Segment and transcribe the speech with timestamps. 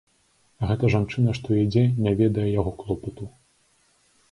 [0.71, 3.31] Гэта жанчына, што ідзе, не ведае яго клопату.